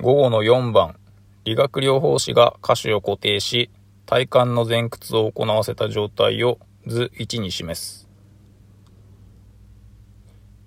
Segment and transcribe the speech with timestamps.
[0.00, 0.94] 午後の4番、
[1.42, 3.68] 理学療法士が下肢を固定し、
[4.06, 8.08] 体幹の前屈を行わせた状態を図1に示す。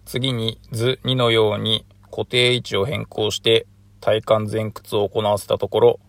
[0.03, 3.67] 次に図2のように固定位置を変更して
[4.01, 5.99] 体幹前屈を行わせたところ、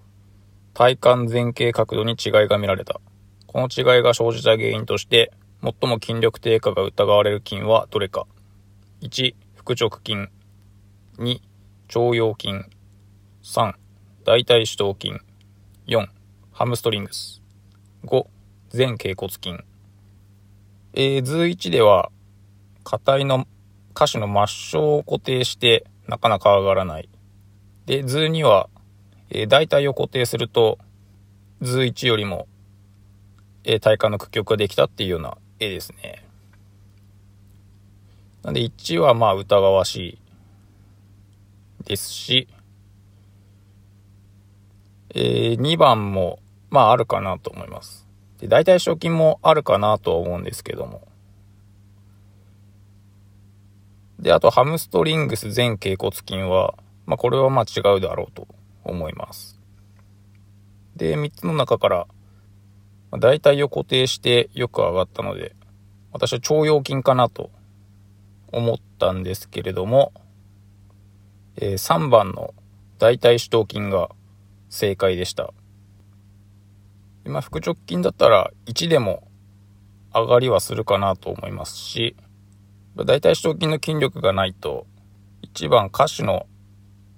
[0.74, 3.00] 体幹前傾角度に違いが見られた。
[3.46, 5.30] この違いが生じた原因として、
[5.62, 8.26] 最も筋力低下が疑われる筋はどれか。
[9.00, 10.28] 1、腹直筋。
[11.18, 11.40] 2、
[11.86, 12.71] 腸腰筋。
[13.42, 13.74] 3、
[14.24, 15.14] 大腿四頭筋。
[15.88, 16.06] 4、
[16.52, 17.42] ハムストリングス。
[18.04, 18.26] 5、
[18.72, 19.56] 前脛骨筋。
[20.94, 22.12] えー、図1では、
[22.84, 23.48] 下体の
[23.94, 27.08] 下肢の末梢を固定してなかなか上がらない。
[27.84, 28.68] で、図2は、
[29.30, 30.78] えー、大体を固定すると、
[31.60, 32.46] 図1よりも、
[33.64, 36.24] えー、体幹の屈曲ができたっていうような絵ですね。
[38.44, 40.18] なんで1はまあ疑わしい
[41.84, 42.46] ですし、
[45.14, 46.38] えー、2番も
[46.70, 48.06] まああるかなと思います。
[48.38, 51.06] で、大体賞金もあるかなとは思うんですけども。
[54.18, 56.74] で、あとハムストリングス全脛骨筋は、
[57.06, 58.46] まあこれはまあ違うだろうと
[58.84, 59.60] 思います。
[60.96, 62.06] で、3つの中から、
[63.10, 65.54] まあ、大体を固定してよく上がったので、
[66.12, 67.50] 私は腸腰筋かなと
[68.50, 70.12] 思ったんですけれども、
[71.56, 72.54] えー、3番の
[72.98, 74.10] 大腿四頭筋が
[74.72, 75.52] 正解でした。
[77.26, 79.28] 今、腹直筋だったら1でも
[80.14, 82.16] 上がりはするかなと思いますし、
[82.96, 84.86] 大腿四頭筋の筋力がないと、
[85.42, 86.46] 1番下肢の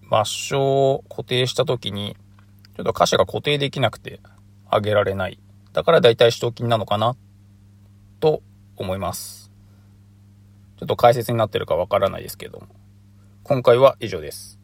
[0.03, 2.17] 末梢を固定した時に、
[2.77, 4.19] ちょっと下肢が固定できなくて
[4.69, 5.39] 上げられない。
[5.73, 7.15] だから大腿四頭筋なのかな
[8.19, 8.43] と
[8.77, 9.53] 思います。
[10.79, 12.67] ちょっと解説になってるかわからないですけども。
[13.45, 14.59] 今回は以上です。